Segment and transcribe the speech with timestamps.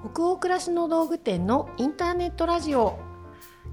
[0.00, 3.00] 北欧暮らしの道具店のインターネットラジオ。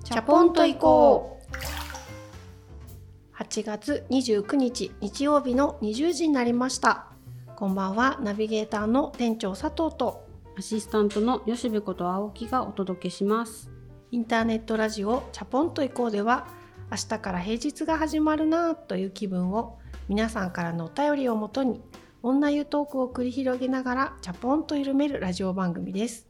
[0.03, 3.43] チャポンと行こう。
[3.43, 7.09] 8月29日日曜日の20時になりました。
[7.55, 8.17] こんばんは。
[8.23, 10.25] ナビゲーターの店長佐藤と。
[10.57, 13.69] アシスタントの吉部こと青木がお届けします。
[14.11, 16.47] インターネットラジオチャポンと行こうでは
[16.89, 21.81] 明日から平日が始まるなという気分を皆さんからのお便りをもとに
[22.25, 26.27] 女湯トークを繰り広げながらチャポンと緩めるラジオ番組です。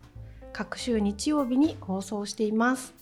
[0.52, 2.94] 各週日曜日に放送しています。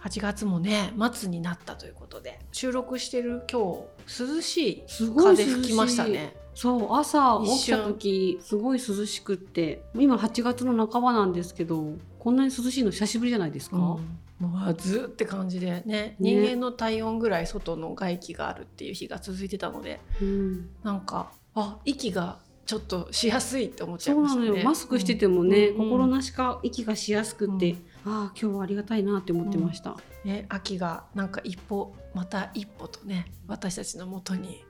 [0.00, 4.84] 8月もね末になったということで収録してる今日涼しい
[5.16, 6.36] 風吹きましたね。
[6.54, 24.46] そう朝起きた時すごい涼しくって今8月の半ばなんですけどこんなに涼しいの久しぶりじゃないですか、うんもうずって感じでね、ね、人間の体温ぐらい外の外気があるっていう日が続いてたので、うん、なんかあ息がちょっとしやすいって思っちゃいましたね。
[24.46, 24.64] そうなのよ。
[24.64, 27.76] マスクしててもね、うん、心なしか息がしやすくて、
[28.06, 29.90] うん、ああ今日はありがたいなって思ってました。
[30.24, 34.64] うん、ね秋がなんか一歩また一歩とね私たちのもとに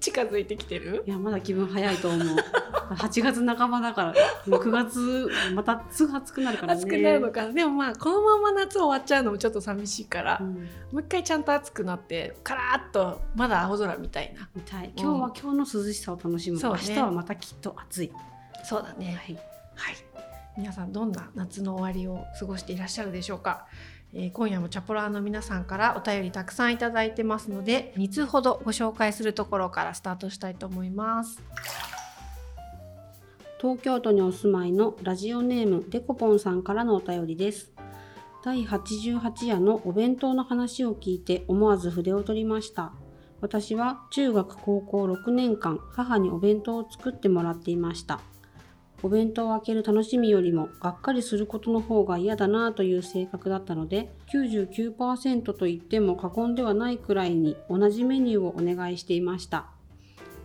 [0.00, 1.04] 近づいてきてる？
[1.06, 2.36] いやまだ気分早いと思う。
[2.90, 4.14] 8月半ばだから
[4.46, 6.80] 9月またすぐ暑くなるからね。
[6.80, 7.52] 暑くなるのか。
[7.52, 10.60] でもまあこのまま夏終わっちゃうのもちょっと寂しいから、うん、も
[10.94, 14.48] う一回ちゃんと暑くなってカラッとまだ青空みたいな。
[14.56, 14.92] 見たい。
[14.96, 18.12] 今日は今日の涼しさを楽しむ、うん、明日はまたきっと暑い。
[18.64, 19.06] そうだね。
[19.24, 19.38] はい、
[19.76, 19.94] はい、
[20.58, 23.66] 皆さんどんな夏の終わりを過ごしていらっしゃるでしょうか？
[24.12, 31.42] えー、今夜もチャポラーの皆さんからお便りたくさんいただいてますので2通ほどご紹介するところからスタートしたいと思います。
[33.60, 37.70] 東京都にお住まいのラジオネームデコポンさんからのお便りです。
[38.42, 42.94] 第88夜のお弁当の話を聞いて思わず筆を取りました。
[43.42, 48.20] 私は中学高校6年間母にお弁当を作ってもらっていました。
[49.02, 59.66] お弁当を開ける楽しみよりもがっかりすることの方が嫌だなという性格だったので99%と言っても過言ではないくらいに同じメニューをお願いしていました。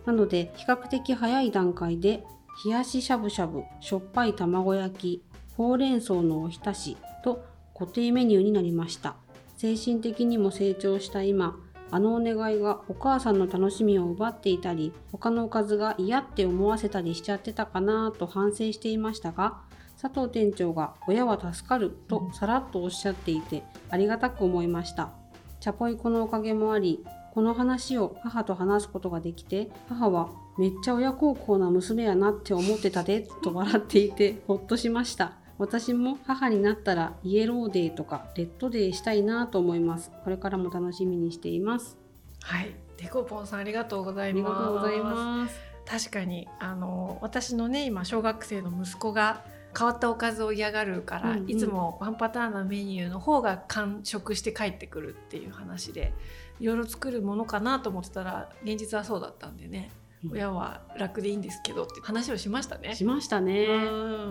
[0.06, 2.24] なので比較的早い段階で
[2.64, 5.22] 冷やししゃぶしゃぶしょっぱい卵焼き
[5.56, 7.44] ほうれん草のおひたしと
[7.76, 9.16] 固定メニューになりました。
[9.56, 11.58] 精神的にも成長した今
[11.90, 19.58] あのお願いがお母さんの楽しみを奪っていたり他のおかずが嫌って思わせたりしちゃってたかなと反省していましたが
[20.00, 25.10] 佐藤店長が親は助かるとさらっとおっしゃっていてありがたく思いました。
[25.58, 35.32] チャポイコのおかげもありこの話を母と話すことができて母はめっちゃ親孝行な娘やなって思ってたでと笑っていてほっとしました。
[35.58, 40.10] 私も母になったらイエローデーとかレッドデーしたいなと思います。
[40.24, 41.96] これからも楽しみにしています。
[42.42, 42.74] はい。
[42.98, 44.52] デコポンさんありがとうございます。
[44.52, 45.66] ありがとうございます。
[45.86, 49.44] 確かにあの私のね今小学生の息子が
[49.76, 56.14] 変わったおかずを嫌がるから、うんうん、いつもワンパターンのメニューの方が完食して帰ってくるっていう話で
[56.58, 59.90] いろいろ作るものかなと思ってたら現実はそうだったんでね
[60.32, 62.94] 親は楽でいいんですけどって話をしましたね。
[62.94, 63.66] しましたね。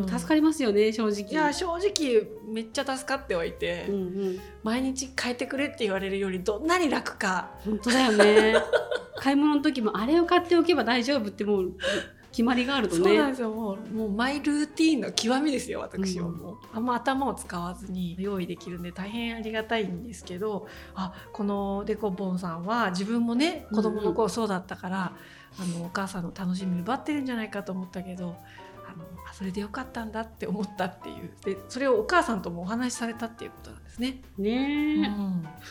[0.07, 1.31] 助かりますよね正直。
[1.31, 7.51] いや正直めっちゃ助かってはいて、うんうん、毎日変えてくれって言われるよりどんなに楽か。
[7.65, 8.55] 本当だよね。
[9.17, 11.73] 買い物の時もあれを買っておけば大丈夫ってもう
[12.35, 13.03] 決まりがあるとね。
[13.03, 25.13] そうなんですよもうもうマイルーティーンの極みですよ私はもう、うん、あんま頭を使わずに用意できるんで大変ありがたいんですけどあこのデコボンさんは自分もね子供の頃そうだったから。
[25.39, 28.64] うんあのお母さんの楽しみ奪ってるんじゃないかと思ったけどあ
[28.97, 31.31] のあそれでよかったんだって思ったっていう。
[31.43, 34.21] でそれをお母さんともお話しされたっていうことなんですね。
[34.37, 35.03] ね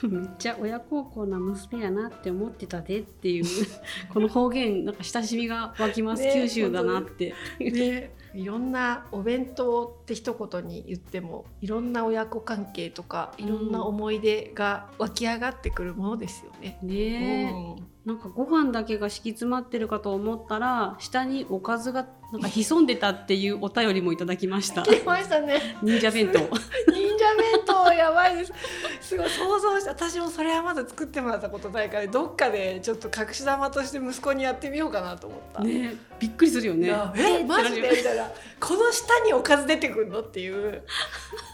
[0.02, 3.44] え、うん、めっちゃ親孝行な娘やなって思ってたでっていう。
[4.12, 7.34] この方言なんか親しみが湧きます、ね、九州だなって。
[7.60, 8.14] ね。
[8.34, 16.78] いろんなお弁当って一言に言ってもいろんな親子関係とかいろんな思い出が湧き上がってくるものですよね。
[16.82, 24.82] うん、ね、うん、なんかご飯だけが敷き詰まってるかと思ったら下におかずがなんか潜んでたっていうお便りもいただきました。
[24.82, 25.76] 来ましたね。
[25.82, 26.38] 忍者弁当。
[26.40, 28.52] 忍者弁当やばいです。
[29.00, 35.62] すごい想像して私もそれはまだ作ってもらったことないからどっかでちょっと隠し玉として息子にやってみようかなと思った。
[35.62, 36.88] ね、びっくりするよね。
[37.16, 37.88] えマジで？
[37.90, 38.28] みたいな。
[38.60, 40.82] この下におかず出てくるのっていう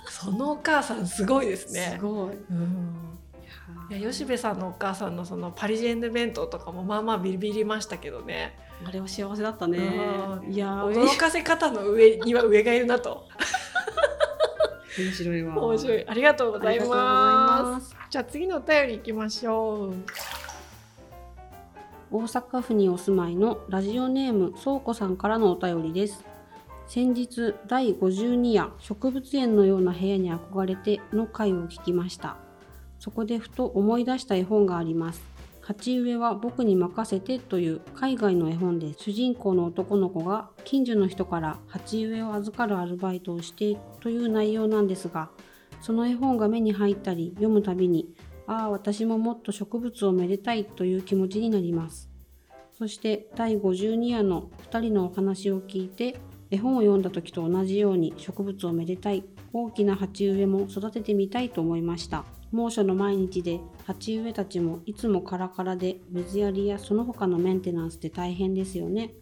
[0.09, 1.97] そのお母さんすごいですね。
[1.99, 2.35] すごい。
[2.51, 3.10] うん
[3.91, 8.57] いや吉部さんのお母さんのそのパリジェンヌ弁当とかもまあまあビリビリましたけどね。
[8.85, 9.79] あれは幸せだったね。
[10.49, 10.85] いや。
[10.87, 13.27] 驚かせ方の上には上がいるなと。
[14.97, 15.59] 面白いわ。
[15.59, 16.09] 面白い。
[16.09, 17.97] ありがとうございます。
[18.09, 19.95] じゃあ次のお便りいきましょう。
[22.13, 26.25] 大阪府にお住まいのラジオネームそうこさんからのお便りです。
[26.87, 32.37] 先日第52夜植物園のような部屋に憧れての回を聞きました
[33.01, 35.23] そこでふと思い出した絵本があります。
[35.63, 45.31] 鉢植えは僕に任せてという海外の絵本で主人公の男の子が近所の人から鉢植えを預かるアルバイトをしてという内容なんですが
[45.81, 48.09] その絵本が目に入ったり読むたびに
[48.47, 52.11] ああ私ももっと植物をめでたいという気持ちになります。
[52.77, 56.17] そして第52夜の2人のお話を聞いて
[56.51, 62.25] 絵本を読んだ時と同じように植物をめでたい大きな鉢植えも育ててみたいと思いました。
[62.53, 69.15] 猛暑の毎日で鉢植えたちもいつもカラカラで水やりやその他のメンテナンスで大変ですよね。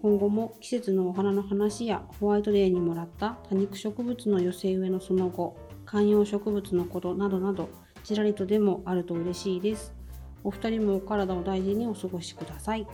[0.00, 7.68] 今後も季節のお花の話やホワイトデーにもらった多肉植物の寄せ植えのその後観葉植物のことなどなど
[8.02, 9.94] ちらりとでもあると嬉しいです。
[10.42, 12.86] お二人もお体を大事にお過ごしください。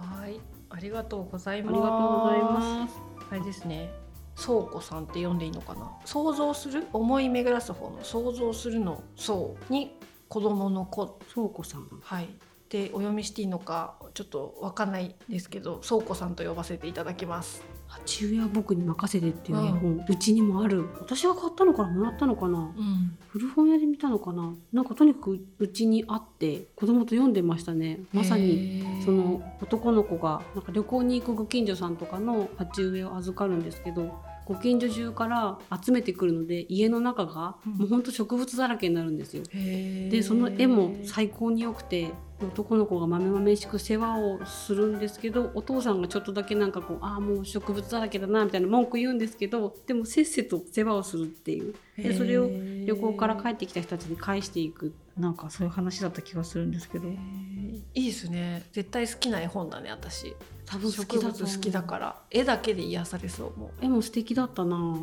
[0.00, 0.40] はい。
[0.70, 1.74] ありがとうございます。
[1.74, 3.00] ありがとうございます。
[3.30, 4.01] あれですね
[4.44, 5.90] 倉庫さんって呼んでいいのかな？
[6.04, 9.96] 想像する思い巡らす方の想像するの想に
[10.28, 11.18] 子供の子。
[11.32, 11.86] 倉庫さん。
[12.02, 12.28] はい。
[12.68, 17.62] でお読みしていいのかちょっとわかんないですけど倉庫さんと呼ばせていただきます。
[17.86, 20.06] 鉢植えは僕に任せてっていう絵本。
[20.08, 20.88] うちにもある。
[20.98, 22.58] 私が買ったのからもらったのかな？
[22.58, 23.18] うん。
[23.28, 24.54] 古本屋で見たのかな？
[24.72, 28.00] なんかとにかくうちにあって子供と読んでましたね。
[28.10, 37.72] まさにその男の子がなんか旅行に行くご近所さんとかの鉢植えを預かるんですけどご近所中から集めてくるので家の中がうん。
[37.74, 39.42] もうほんと植物だらけになるんですよ。
[39.50, 40.10] へー。
[40.10, 42.10] でその絵も最高に良くて
[42.42, 51.74] 男の子がまめまめしく世話をするんですけどお父さんがちょっとだけなんかこうああもう植物だらけだなみたいな文句言うんですけどでもせっせと世話をするっていう。
[51.96, 57.08] でそれを旅行から帰ってきた人たちに返していくなんかそういう話だった気がするんですけど。
[57.08, 57.16] い
[57.94, 58.62] いですね。
[58.72, 60.34] 絶対好きな絵本だね私。
[60.64, 62.22] 多分好植物好きだから。
[62.30, 64.96] 絵だけで癒されそうも絵も素敵だったな、う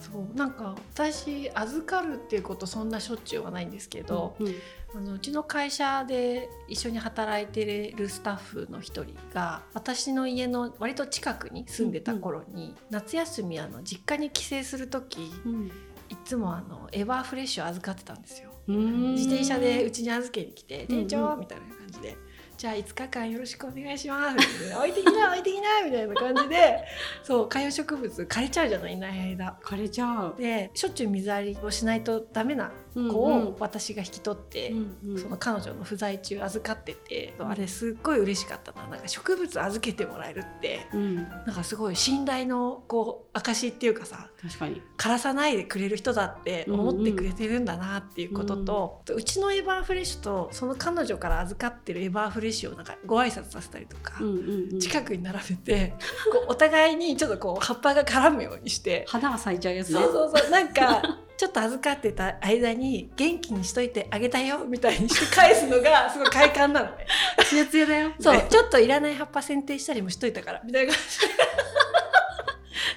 [0.00, 0.36] そう。
[0.36, 4.54] なんか私預かるっていうことそんなしょっちゅうはないんですけど、うん
[4.94, 15.70] あのうちの会社で一緒に働いてるスタッフの一人が私の家の割と近くに住んでた頃に、夏休みあの実家に帰省する時うん。
[16.10, 18.47] いつもあのエバーフレッシュ預かってたんですよ。
[18.68, 19.14] うん。
[19.14, 22.16] 自転車でうちに預けに来て「うんうん店長」みたいな感じで
[22.58, 25.28] 「じゃあ5日間よろしくお願いします」みたいな置いてきな？
[25.30, 26.84] 置いてきな」みたいな感じで。
[27.22, 29.56] そう観葉植物枯れちゃうじゃないいない間。
[29.62, 30.40] 枯れちゃう。
[30.40, 32.70] でしょっちゅう水やりをしないとダメな
[33.08, 35.18] 子うんを私が引き取って、うんうん。
[35.18, 37.48] その彼女の不在中預かってて、うん。
[37.48, 38.86] あれすっごい嬉しかったな。
[38.88, 41.16] なんか植物預けてもらえるってうん。
[41.16, 44.82] なんかすごい信頼のこう証っていうかさ確かに。
[44.96, 54.80] 枯らさないでくれる人だって思ってくれてるんだなっていうことと、うちのエバーフレッシュとその彼女から預かってるエバーフレッシュをなんかご挨拶させたりとか、うんうんうん。
[54.80, 55.94] 近くに並べて
[56.32, 59.04] こうお互いにちょっとこう葉っぱが絡むようにして。
[59.08, 60.00] 花が咲いちゃうやつね。
[60.00, 60.50] そうそうそう。
[60.50, 61.02] なんか
[61.38, 67.06] ちょっと預かってた間に元気にしといてあげたよみたいにして返すのがすごい快感なのね。
[67.46, 68.12] ツヤツヤだよ。
[68.18, 70.60] そうちょっといらない葉っぱ剪定したりもしといたから。
[70.64, 71.34] みたいな感じで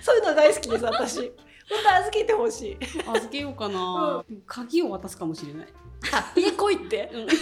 [0.02, 1.18] そういうの大好きです私。
[1.20, 1.30] 本
[1.84, 2.78] 当預けてほしい。
[3.08, 5.68] 預けようかな、鍵を渡すかもしれない、
[6.12, 7.12] あ家来いって？
[7.14, 7.28] うん。
[7.30, 7.34] ち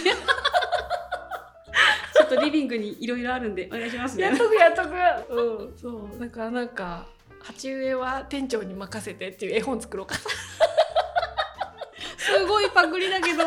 [2.20, 4.24] ょっとリビングにいろいろあるんでお願いしますね。
[4.24, 4.90] やっとくやっとく。
[5.34, 5.78] うん。
[5.78, 7.06] そうだからなんか
[7.42, 10.20] 鉢植えは店長に任せてっていう絵本作ろうかな
[12.20, 13.44] すごいパクリだけど。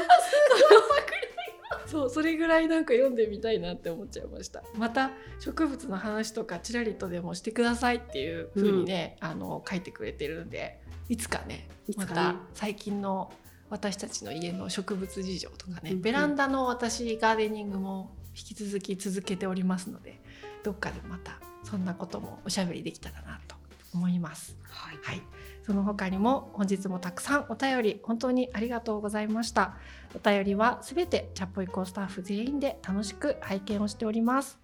[1.85, 4.63] そうそれぐらいなんか読んでみたいなって思っちゃいました。
[4.75, 12.15] また植物の話とかちらりとでもしてくださいっていう風にね、あの書いてくれてるんでいつかねまいつか。
[12.15, 13.31] ねた最近の
[13.69, 16.01] 私たちの家の植物事情とかね、うんうん。
[16.01, 20.19] ベランダの私ガーデニングも引き続き続けておりますので
[20.63, 23.55] どっかでまたそんなこともおしゃべりできたらなと
[23.93, 24.57] 思います。
[24.63, 24.99] はい。
[25.03, 25.21] はい、
[25.65, 29.77] その他にも本日もたくさんお便り本当にありがとうございました。
[30.13, 34.59] お便りはすべてチャポイコスタッフ全員で楽しく拝見をしております。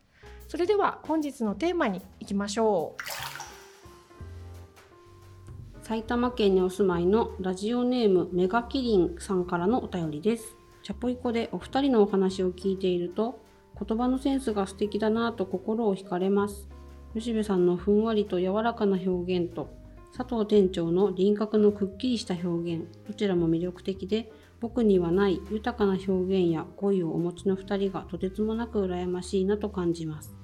[0.50, 3.02] それでは本日のテーマに行きましょう。
[5.86, 10.56] 埼玉県にお住まいのラジオネームメガキリンさんからのお便りです。
[10.84, 13.42] チャポイコでお二人のお話を聞いていると、
[13.88, 16.68] 言葉のセンスが素敵だなと心を惹かれます。
[17.16, 19.79] 吉部さんのふんわりと柔らかな表現と、
[20.16, 30.36] 佐藤店長の輪郭のくっきりした表現、どちらも魅力的で、僕にはない豊かな表現や語彙をお持ちの二人がとてつもなく羨ましいなと感じます。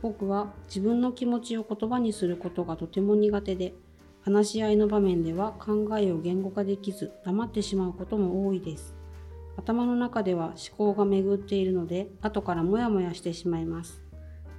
[0.00, 3.74] 僕は自分の気持ちを言葉にすることがとても苦手で、
[4.22, 8.96] 話し合いの場面では考えを言語化できず黙ってしまうことも多いです。
[9.56, 14.01] 頭の中では思考が巡っているので後からモヤモヤしてしまいます。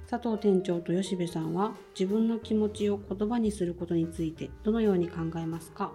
[0.08, 5.92] 佐藤店長と吉部さんは自分の気持ちを言葉にすることについてどのように考えますか？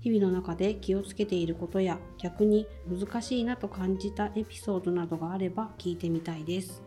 [0.00, 6.82] 日々の中で気をつけていることや逆に難しいなと感じたエピソードなどがあれば聞いてみたいです。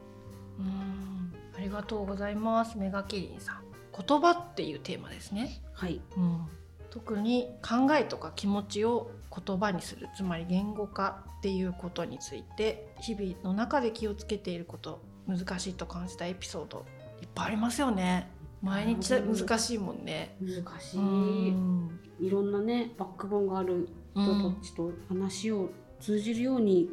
[0.60, 2.78] うんありがとうございます。
[2.78, 3.64] メガキリンさん。
[4.08, 6.00] 言葉っていうテーマですね、はい。
[6.16, 6.46] うん、
[6.90, 9.12] 特に考えとか気持ちを
[9.46, 16.86] 言葉にするつまり言語化っていうことについて日々の中で気をつけていること難しいと感じたエピソード
[17.22, 18.30] いっぱいありますよね。
[18.62, 20.36] 毎日難しいもんね。
[20.42, 22.00] 難しい、うん。
[22.20, 26.90] いろんなねバックボーンがある人たちと話を通じるように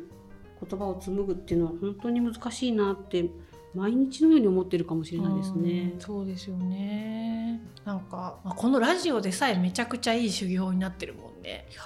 [0.69, 3.29] 言葉を紡ぐっていうのは本当に難しいなって
[3.75, 5.93] 毎日のように思ってるかもしれないですね。
[5.95, 6.01] うん。
[6.01, 7.61] そうですよね。
[7.85, 11.67] なんか、まあ、このラジオでさえめちゃくちゃいい修行になってるもんね。
[11.71, 11.83] いや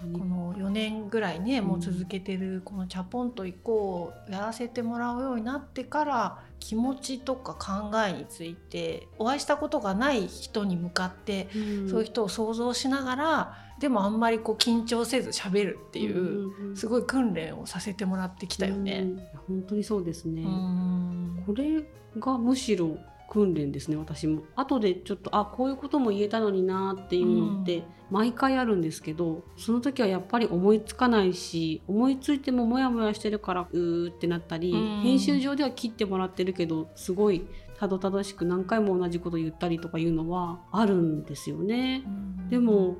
[0.00, 11.88] この4年ぐらいねもう続けてるこの「チャポンと行こう」やらせてもらうようになってから気持ちとか考えについてお会いしたことがない人に向かって、うん。
[11.88, 19.00] そういう人を想像しながらでもあんまりこう緊張せず喋るっていう、すごい訓練をさせてもらってきたようね。
[19.00, 19.16] ん
[19.48, 20.42] 本当にそうですね。
[20.42, 21.42] うん。
[21.46, 21.82] これ
[22.18, 22.98] がむしろ
[23.30, 24.42] 訓練ですね私も。
[24.56, 35.00] 後でちょっとあこういうことも言えたのになっていうのって毎回あるんですけど、その時はやっぱり思いつかないし思いついてもモヤモヤしてるからうーってなったり、うん。
[35.02, 37.46] 編集上では切ってもらってるけどすごい
[37.78, 42.02] たどたどしく何回も同じこと言ったりとかいうのはあるんですよね。
[42.50, 42.96] でも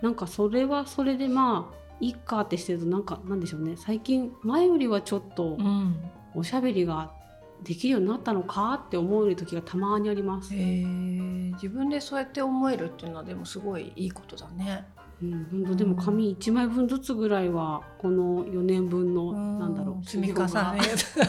[0.00, 3.74] なんかそれはそれでまあいっかってしてるとなんかなんでしょうね。
[3.76, 5.96] 最近前よりはちょっとうん。
[6.38, 7.12] おしゃべりが
[7.62, 10.54] できるようになったのかって思える時がたまにあります。
[10.54, 14.86] へー自分でそうやって思えるっていうのはでもすごいいいことだね。
[15.22, 20.80] うん、本当でも紙1枚分ずつぐらいはこの4年分のなんだろう積み重ね。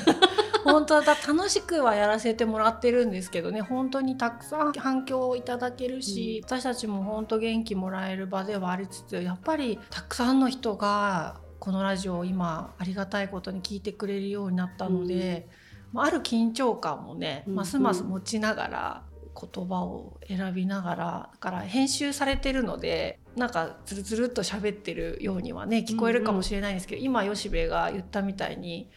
[0.65, 3.61] 本当だ楽しくはやらせてもらってるんですけどね。
[3.61, 19.03] 本当にたくさん反響をいただけるし、私たちも本当元気もらえる場ではありつつやっぱりたくさんの人がこのラジオを今ありがたいことに聞いてくれるようになったので、まあある緊張感もね、うんますます持ちながら
[19.39, 28.89] 言葉を選びながらだから編集されてるのでなんかつるつるっと喋ってるようにはね聞こえるかもしれないんですけど、今吉部が言ったみたいに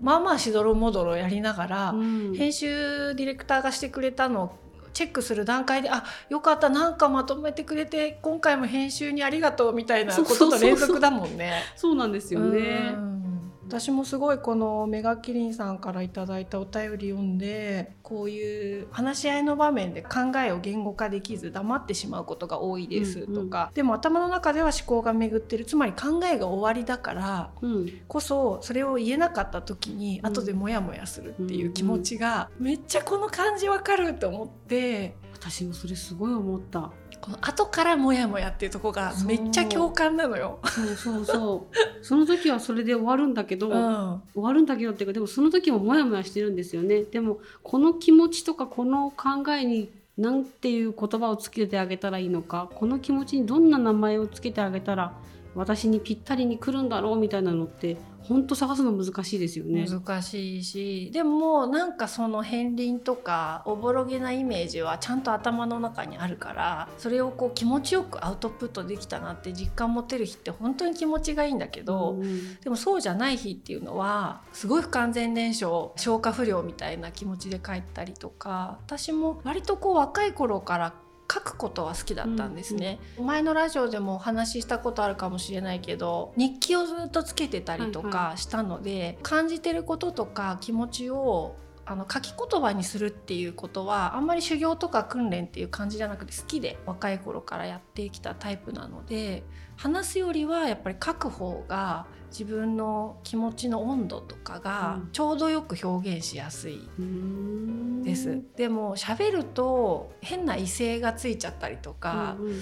[0.00, 2.34] まあまあしどろもどろやりながら、うん。
[2.34, 4.58] 編集ディレクターがしてくれたのを
[4.92, 11.62] チェックする段階であよかったなんかまとめてくれて今回も編集にありがとうみたいなことの連続だもんね。
[11.76, 12.92] そうなんですよね。
[12.94, 13.25] うん
[13.68, 25.64] 私もすごいこのメガキリンさんからいただいたお便り読んでこういう話し合いの場面で考えを言語化できず黙ってしまうことが多いですとか、でも頭の中では思考が巡ってる。
[25.64, 30.26] つまり考えが終わりだからうん、こそそれを言えなかった時にうん。
[30.26, 35.16] 後でモヤモヤするっていう気持ちがめっちゃこの感じわかると思って。
[35.32, 36.92] 私もそれすごい思った。
[37.20, 40.58] この後からモヤモヤっていうとこがめっちゃ共感なのよ。
[40.64, 42.04] そうそうそう。
[42.04, 47.02] その時はそれで終わるんだけど、うん終わるんだけどっていうかでもその時もモヤモヤしてるんですよね。
[47.02, 55.12] でもこの気持ちとかこの考えに何ていう言葉をつけてあげたらいいのかこの気持ちにどんな名前をつけてあげたら
[55.56, 57.96] 私にぴったりに来るんだろうみたいなのって
[58.28, 59.86] 本当探すの難しいですよね。
[59.88, 80.94] 難しいしでもなんかその片鱗とかおぼろげなイメージはちゃんと頭の中にあるからそれをこう気持ちよくアウトプットできたなって実感持てる日って本当に気持ちがいいんだけど、うんでもそうじゃない日っていうのはすごい不完全燃焼消化不良みたいな気持ちで帰ったりとか私も割とこう若い頃から
[81.32, 91.56] 書くことは好きだったんですね、前のラジオでもお話ししたことあるかもしれないけど日記をずっとつけてたりとはいかしたので、感じてることとか気持ちを
[91.88, 99.44] あの書き言葉にするっていうことはあんまり修行とか訓練っていう感じじゃなくて好きで若い頃からやってきたタイプなので
[99.76, 102.06] 話すよりはやっぱり書く方が
[102.38, 105.12] 自分の気持ちの温度とかがうん。
[105.12, 106.86] ちょうどよく表現しやすい。
[106.98, 108.02] うん。
[108.02, 108.42] です。
[108.56, 112.60] でも喋ると変な威勢がついちゃったりとか、うんうん。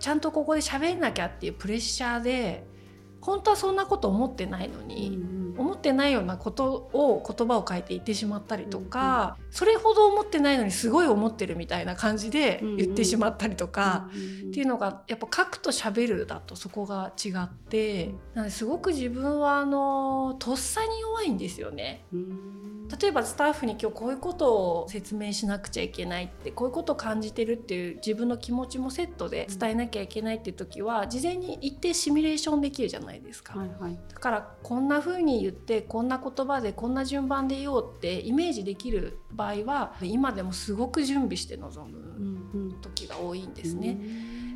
[0.00, 2.66] ちゃんとここで喋んなきゃっていうプレッシャーで
[3.20, 22.04] 本当はそんなこと思ってないのに、うん思ってないようなことを言葉を書いて言ってしまったりとか、それほど思ってないのにすごい思ってるみたいな感じで言ってしまったりとか、っていうのがやっぱ書くと喋るだとそこが違ってなのですごく自分はあのとっさに弱いんですよね。
[22.12, 22.66] うん。
[23.00, 33.58] 例えばスタッフに今日こういうことを説明しなくちゃいけないってこういうことを感じてるっていう自分の気持ちもセットで伝えなきゃいけないっていう時は事前に一定シミュレーションできるじゃないですか。
[33.58, 33.98] はいはい。
[34.12, 43.98] だからこんな風に言ってこんな言葉でこんな順番で言おうってイメージできる場合は今でもすごく準備して臨む時が多いんですね。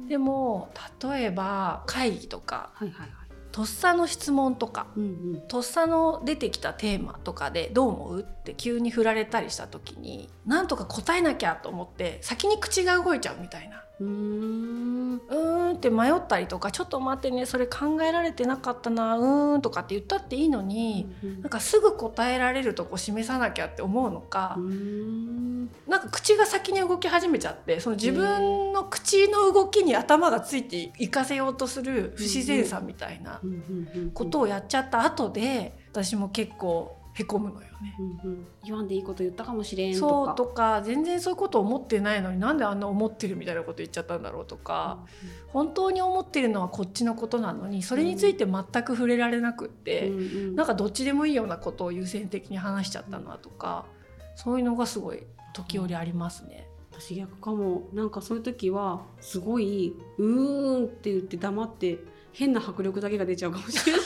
[0.08, 3.10] でも例えば会議とか、はいはいはい
[3.52, 5.06] とっさの質問とか、うんう
[5.38, 13.82] ん、とっさの出てきたテーマとかでどう思うって急に振られたりした時になんとか答えなきゃと思って先に口が動いちゃうみたいな。
[14.00, 14.90] うーん。
[15.28, 25.70] うんって迷ったりとかちょっと待ってねそれ考えられてなかったなうーんとかって言ったっていいのに、うんうん、なんかすぐ答えられるとこ示さなきゃって思うのかうん。
[25.86, 33.40] なんか口が先に動き始めちゃってその自分の口の動きに頭がついていかせようとする不自然さみたいな
[34.14, 45.34] ことをやっちゃった後で私も結構へこむのよね、うんうん、言わんでいいこと言ったかもしれんそうとか全然そういうこと思ってないのになんであんな思ってるみたいなこと言っちゃったんだろうとか、うんうん、
[45.66, 50.20] 本当に思ってるのはこっちのことなのにそれについて全く触れられなくって、うんう
[50.52, 53.86] ん、なんかどっちでもいいようなことを優先的に話しちゃったなとか、
[54.36, 55.22] そういうのがすごい
[55.52, 56.66] 時折ありますね。
[56.92, 57.88] 私逆かも。
[57.92, 61.98] なんかそういう時はすごい「うーん」って言って黙って
[62.32, 64.00] 変な迫力だけが出ちゃうかもしれない。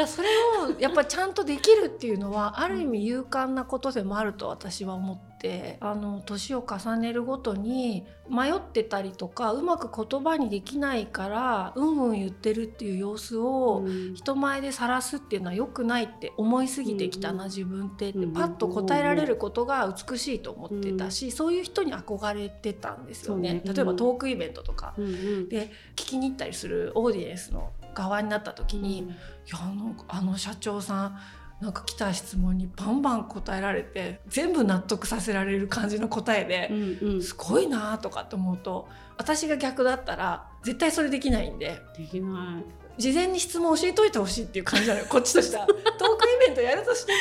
[0.00, 18.10] だそれをやっぱちゃんとできるっていうのはある意味勇敢なことでもあると私は思ってあの年を重ねるごとに迷ってたりとかうまく言葉にできないからうんうん言ってるっていう様子を人前で晒すっていうのは良くないって思いすぎてきたな、自分って。
[18.10, 23.62] ってパッと答えられることが美しいと思ってたし、そういう人に憧れてたんですよね。
[23.64, 24.94] 例えばトークイベントとか。
[24.96, 31.18] で聞きに行ったりするオーディエンスの側になった時に、うん、いやあのあの社長さん
[31.60, 41.78] なんか来た質問にバンバン答えられて全部納得させられる感じの答えで、うんうん、すごいなとかって思うと私が逆だったら絶対それできないんで。
[41.96, 45.06] できない事前に質問教えといてほしいっていう感じなのよ。
[45.10, 45.66] こっちとしては。
[45.66, 47.18] トークイベントやるとしても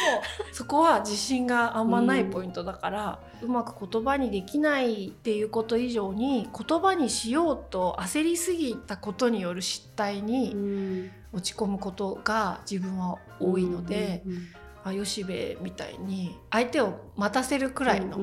[0.51, 14.23] そこは自信があんまないポイントだから、うん、うまく言葉にできないっていうこと以上に言葉にしようと焦りすぎたことによる失態に落ち込むことが自分は多いので。
[14.25, 14.47] うんうんうん
[14.81, 18.17] あ吉部みたいに相手を待たせるくらいの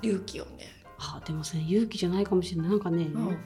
[0.00, 0.60] 勇気をね、うんうん。
[0.60, 2.70] うん、あでもね勇気じゃないかもしれない。
[2.70, 3.36] なんかね、うん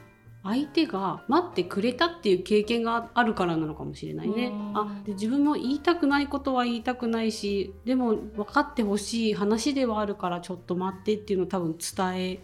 [0.44, 4.52] 相手が待ってくれたっていう経験があるからなのかもしれないね。
[4.74, 12.40] あで自分も言いたくないことは言いたくないしでも分かってほしい話ではあるからちょっと待ってっていうのを多分伝え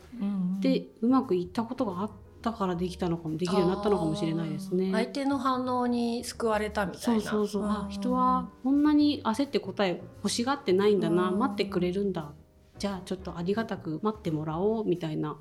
[0.61, 4.93] て、うまくいったことがあったからできたのかもできるようになったのかもしれないですね。
[4.93, 7.21] 相手の反応に救われたみたいな。
[7.21, 7.65] そうそうそう。
[7.65, 12.31] あ人はこんなに焦って答え欲しがってないんだな、待ってくれるんだ。
[12.79, 15.37] じゃあちょっとありがたく待ってもらおうみたいな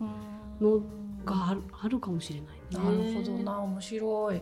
[0.59, 0.81] の
[1.35, 4.41] がある,、あるかもしれない、ね、なるほどな面白い。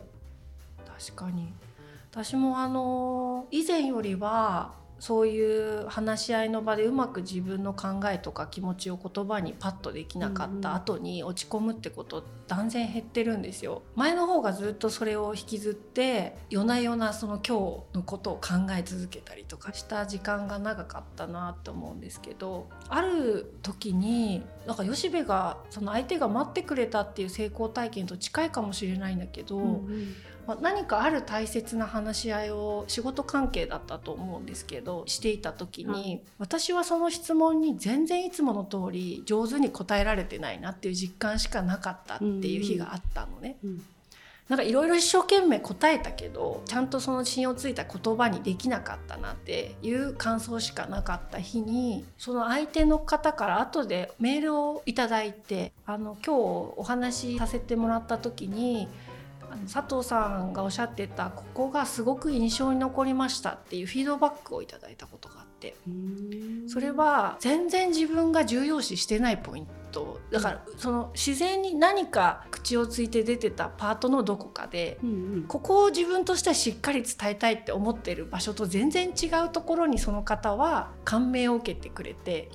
[0.98, 1.54] 確かに。
[2.12, 13.82] 私もあの以前よりはそういう話し合いの場でうまく自分の考えとか気持ちを言葉にパッとできなかった後に落ち込むってこと断然減ってるんですよ。
[13.96, 30.16] 前の方がずっとそれを引きずって夜な夜なその今日のことを考え続けたりとかした時間が長かったなって思うんですけどある時になんか吉部がその相手が待ってくれたっていう成功体験と近いかもしれないんだけど、うんうん。
[30.48, 43.58] まあ、何かある大切な話し合いを仕事関係だったと思うんですけどしていた時に、私はその質問に全然いつもの通り上手に答えられてないなっていう実感しかなかったっていう日があったのね。
[43.64, 43.86] うんうん
[44.50, 56.40] なんかいろいろ一生懸命答えたけどちゃんとその信用ついた言葉にできなかったなっていう感想しかなかった日にその相手の方から後でメールを頂いてあの今日
[56.78, 58.88] お話しさせてもらった時に
[59.50, 65.76] あの佐藤さんがおっしゃってたここがすごく印象に残りましたっていうフィードバックをいただいたことがあって。
[66.68, 75.00] それは全然自分が重要視してないポイントだからその自然に何か口をついて出てたパートのどこかで、
[75.48, 82.50] ここを自分としてはしっかり伝えたいって思ってる場所と全然違うところにその方は感銘を受けてくれて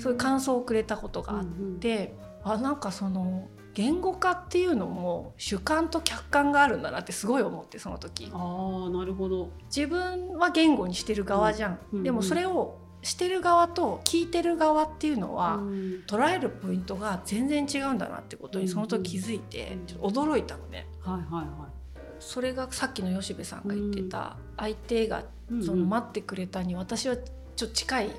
[0.00, 1.44] そういう感想をくれたことがあっ
[1.80, 2.14] て、
[2.44, 8.30] あなんかその言語化っていうのも主観と客観があるんだなってすごい思ってその時。
[8.32, 9.50] あなるほど。
[9.74, 20.86] 自分は言語にしてる側じゃん、うん、でもそれをしてる側と聞いてる側っていうのは、うん、捉えるポイントが全然違うんだなってことにその時気づいて、驚いたのね。
[21.00, 22.00] はいはいはい。
[22.18, 25.24] それがさっきの吉部さんが言ってた、相手が
[25.64, 28.10] その待ってくれたに私はちょっと近い、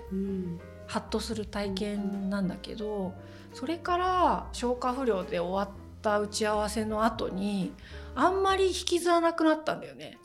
[0.88, 3.14] ハッとする体験なんだけど、
[3.54, 7.74] それから消化不良で終わっった打ち合わせの後に
[8.16, 10.18] あんまり引きずらなくなったんだよね。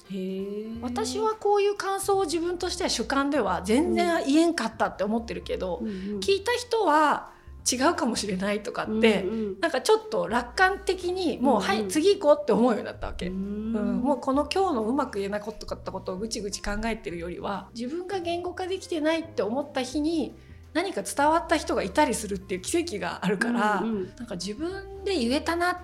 [0.81, 7.31] 私はこういう感想を自分としては主観では全然言えんかったって思ってるけど、うんうん、聞いた人は
[7.71, 20.35] 違うかもしれないとかって、うんうん、なんかちょっと楽観的にもう、うんうん、はい次行こうって思うようになったわけ、うん、うん、もうこの今日のうまく言えなかったことをぐちぐち考えてるよりは自分が言語化できてないって思った日に
[20.73, 25.77] 何か伝わった人がいたりするっていう奇跡があるから、うんうん、なんか自分で言えたなっ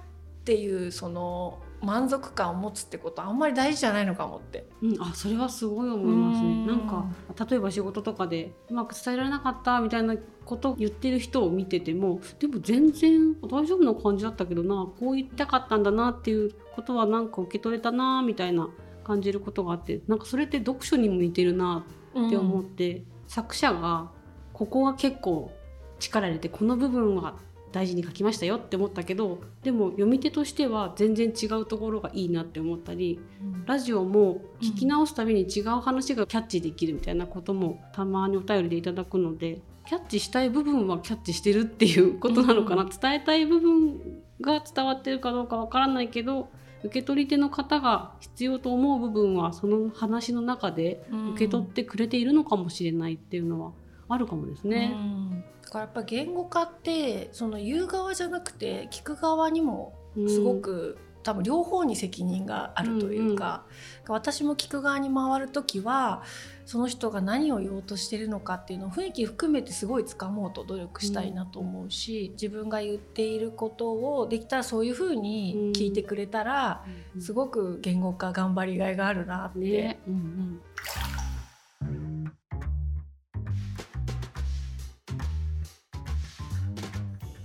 [0.44, 6.48] ていうその満足感を持つってことあんまり大事じゃないのかもって、うん、あそれはすごい思いますね。
[6.48, 6.66] ん。
[6.66, 7.06] なんか
[7.48, 18.70] 例えば仕事とかでうまく伝えられなかったみたいなことを言ってる人を見ててもでも全然大丈夫な感じだったけどなこう言いたかったんだなっていうことはなんか受け取れたなみたいな
[19.04, 24.10] 感じることがあってなんかそれって読書にも似てるなって思って、うん、作者が
[24.52, 25.52] ここは結構
[25.98, 27.36] 力入れてこの部分は
[27.76, 46.48] 大事に書きましたよって思ったけどでも読み手としては全然違うところがいいなって思ったり、うん、ラジオも聞き直すたびに違う話がキャッチできるみたいなこともたまにお便りでいただくのでキャッチしたい部分はキャッチしてるっていうことなのかな、うん、伝えたい部分が伝わってるかどうかわからないけど
[46.82, 53.72] 受け取り手の方が必要と思う部分はその話の中で受け取ってくれているのかもしれないっていうのは
[54.08, 54.92] あるかもですね。
[54.94, 55.30] うん。
[55.30, 55.35] だ
[55.76, 59.94] からやっぱ言語化ってその言う側じゃなくて聞く側にも
[60.28, 63.64] すごく、うん、多分両方に責任があるというか、
[64.06, 66.22] うんうん、私も聞く側に回る時は
[66.64, 76.84] その人が何を言おうとしてるのかっていうのを雰囲気含めてすごい掴もうと努力したいなと思うし、うん、自分が言っていることをできたらそういうふうに聞いてくれたら、
[77.20, 79.58] すごく言語化頑張りがいがあるなって。
[79.58, 80.00] ね。
[80.08, 80.60] うんうん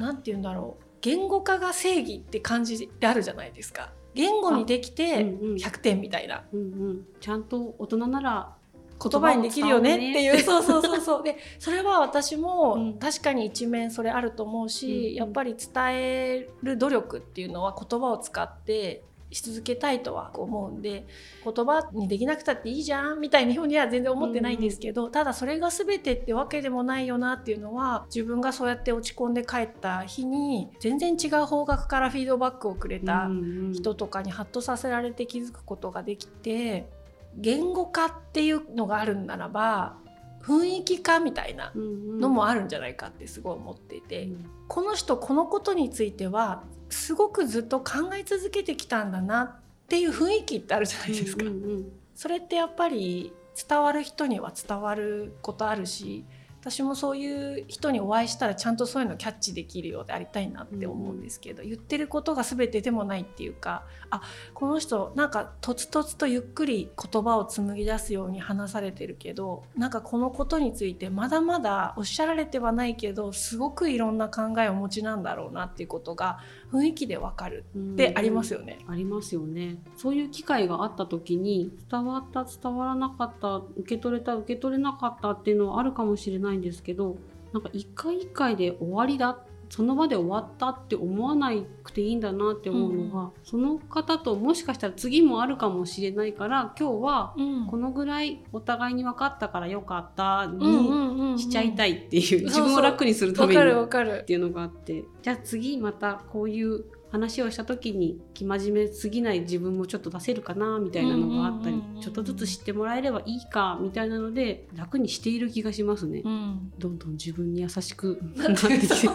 [0.02, 0.84] 何て言うんだろう。
[1.02, 3.92] 言語化が正義って感じであるじゃないですか。
[4.14, 8.56] 言語にできて100点みたいな、うんうん、ちゃんと大人なら
[9.02, 9.96] 言葉にできるよね。
[9.96, 11.24] っていう、そうそうそうそう。
[11.24, 21.06] でそれは私も確かに一面それあると思うし、うん、やっぱり伝える努力っていうのは言葉を使ってし続けたいとは思うんで
[21.44, 33.30] 言葉にできなくたっていいじゃんみたいなふうには全然思ってないんですけど、うん、ただそれが全てってわけでもないよなっていうのは自分がそうやって落ち込んで帰った日に全然違う方角からフィードバックをくれた
[33.74, 36.89] 人とかにハッとさせられて気づくことができて
[37.36, 39.96] 言語化っていうのがあるんならば
[40.44, 49.56] 雰囲気化みたいなのもあるんじゃないかってすごい思っていて、うん、この人このことについてはすごくずっと考え続けてきたんだなっ
[49.88, 51.45] ていう雰囲気ってあるじゃないですか。
[51.45, 53.34] うんうんうん、それってやっぱり
[53.67, 56.23] 伝わる人には伝わることあるし
[56.62, 64.21] 私もそういう人にお会いしたらちゃんとそういうのキャッチできるようでありたいなって思うんですけど、うん、言ってることが全てでもないっていうかあ
[64.54, 76.41] この人なんかとつとつとゆっくり言葉を紡ぎ出すように話されてるけどなんかこのことについてまだまだおっしゃられてはないけどすごくいろんな考えをお持ちなんだろうなっていうことが
[76.72, 79.82] 雰囲気でわかるってありますよね、うん、ありますよね。
[79.98, 87.18] そういう機会があった時に伝わった伝わらなかった受け取れた受け取れなかったっていうのはあるかもしれないんですけど
[87.54, 89.38] なんか一回一回で終わりだ
[89.72, 91.50] その場で終わったって思わな
[91.84, 97.34] くていいんだなって思うのが、うん、その方ともしかしたら次もあるかもしれないから今日は
[97.70, 119.08] このぐらいお互いに分かったからよかったにしちゃいたいっていう自分を楽にするためにっていうのがあってじゃあ次またこういう話をした時に生真面目すぎない自分もちょっと出せるかなみたいなのがあったりちょっとずつ知ってもらえればいいかみたいなので楽にしている気がしますね、うん、どんどん自分に優しくなってきて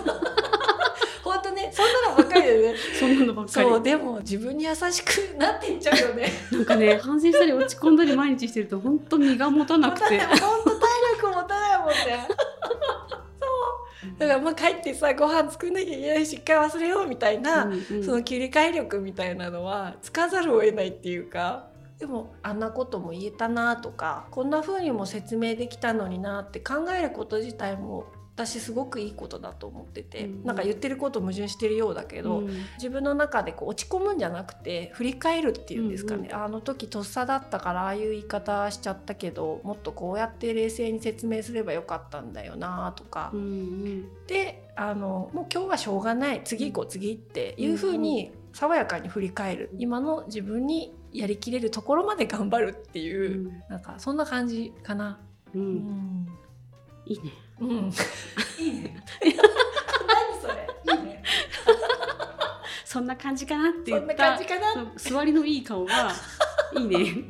[1.25, 2.78] 本当ねそんなのばっかりだよね。
[2.98, 3.68] そんなのばっかり。
[3.68, 6.30] そうでも自分に優しくなっていっちゃうよね。
[6.52, 10.18] なんかね反省したり落ち込んだり毎日してると本当身が持たなくて。
[10.18, 12.28] 本当体力持たないもんね。
[14.18, 21.68] だからまあ帰ってさご飯作んなきゃいけないし一回忘れようみたいな、うんうん、その切り替え力みたいなのはつかざるを得ないっていうか。
[21.98, 28.04] でもあんなことも言えたなとかこんな風にも説明できたのになって考えること自体も
[28.37, 46.42] 私すごくいいことだと思ってて、うん、なんか言ってること矛盾してるようだけど、うん、自分の中でこう落ち込むんじゃなくて振り返るっていうんですかね、うんうん、あの時とっさだったからああいう言い方しちゃったけどもっとこうやって冷静に説明すればよかったんだよなとか、うんうん、であのもう今日はしょうがない。
[46.44, 47.55] 次行こう次って。
[47.57, 49.70] いうふうに爽やかに振り返る。
[49.79, 55.18] 今の自分にやりきれるところまで頑張るっていう、うん、なんかそんな感じかな。
[55.55, 56.29] うん
[57.07, 57.33] いいね。
[57.61, 57.69] うん。
[58.59, 59.05] いいね。
[59.23, 60.69] 何それ？
[60.95, 61.23] いいね。
[62.85, 66.12] そんな感じかなって言ったそんな感じかなそう座りのいい顔が
[66.79, 67.21] いいね いやで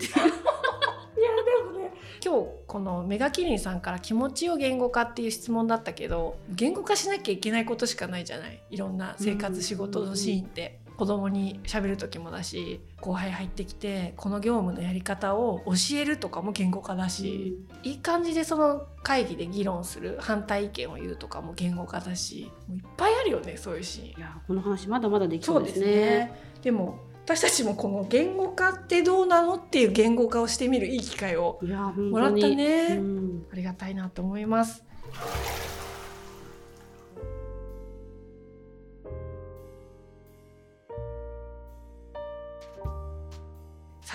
[1.65, 1.93] もね
[2.25, 8.61] 今日このメガキリンさんから気持ちを言語化っていう質問だったけど言語化しなきゃいけないことしかないじゃない？
[8.71, 10.79] いろんな生活仕事のシーンって。
[10.97, 24.07] 子供に喋る時もだし後輩入ってきてこの業務のやり方を教えるとかも言語化だし、いい感じでその会議で議論する反対意見を言うとかも言語化だしもういっぱいあるよねそういうシーン。
[24.09, 26.41] いやこの話まだまだできそでそううですすねね。
[26.63, 34.85] でも私たちもこの言語化ってどうなのっていう言語化をしてみるいい機会をもらったねうんありがたいなと思います。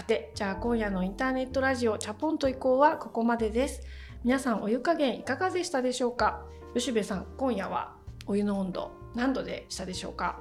[0.01, 3.83] さて、じゃあ今夜のインターネットラジオチャポンと移行はここまでです。
[4.23, 6.41] 皆さんお湯加減いかがでしたでしょうか？
[6.73, 7.93] 吉部さん、今夜は
[8.25, 10.39] お湯の温度何度でしたでしょうか、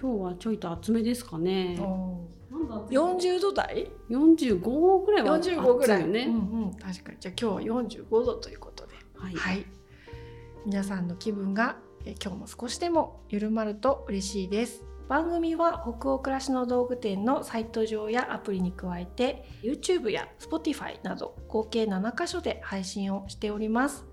[0.00, 1.74] 今日はちょいと厚めですかね。
[1.74, 6.06] なんだ40度台？45ぐらいは暑いよ45ぐらい。
[6.06, 6.26] ね。
[6.28, 7.16] うんうん、確かに。
[7.18, 8.94] じゃあ今日は45度ということで。
[9.16, 9.34] はい。
[9.34, 9.66] はい、
[10.66, 24.06] 皆さんの気分がえ今日も少しでも緩まると嬉しいです番組は北欧暮らしの道具店のサイト上やアプリに加えて YouTube や Spotify など合計7カ所で配信をしております。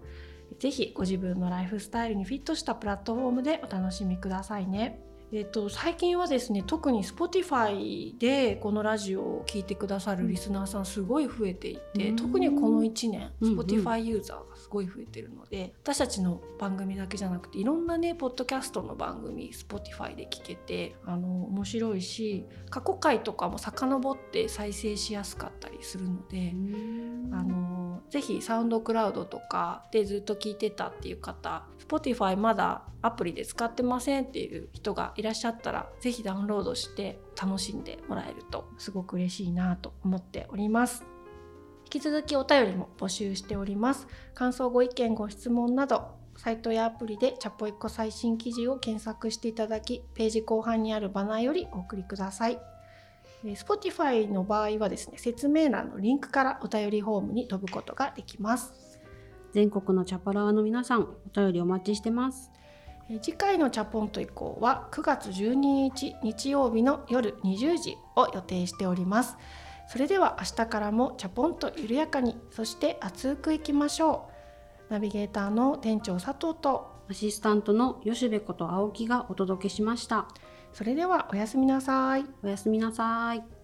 [0.60, 5.02] ぜひご自分のライフスタイルにフィットしたプラットフォームでお楽しみくださいね。
[5.34, 12.15] えっと、最近はですね特に Spotify でこのラジオを聞いてくださるリスナーさんすごい増えていて、うん。
[12.17, 13.60] 特にこの1年うんうん。
[13.60, 26.54] Spotify ユーザーがすごい増えてるので、私たちの番組だけじゃなくていろんなねポッドキャストの番組 Spotify で聞けてあの面白いし過去回とかも遡って再生しやすかったりするので、
[27.32, 41.06] あのぜひサウンドクラウドとかでずっと聞いてたっていう方 Spotify まだアプリで使ってませんっていう人がいらっしゃったらぜひダウンロードして楽しんでもらえるとすごく嬉しいなと思っております。
[41.86, 44.08] 引き続きお便りも募集しております。
[44.34, 46.08] 感想ご意見ご質問など
[46.38, 52.60] サイトやアプリでチャポイコ最新記事を検索していただきページ後半にあるバナーよりお送りください。
[53.44, 59.00] え Spotify の場合はですね説明欄のリンクからお便りフォームに飛ぶことができます。
[59.54, 62.52] 全国のチャパラーの皆さん、お便りお待ちしてます。
[63.12, 69.38] えー次回のチャポンと以降は9月12日日曜日の夜20時を予定しております
[69.88, 74.30] それでは明日からもチャポンと緩やかにそして熱くいきましょ
[74.89, 80.28] うナビゲーターの店長佐藤とアシスタントの吉部こと青木がお届けしました。
[80.74, 83.61] それではおやすみなさいおやすみなさい。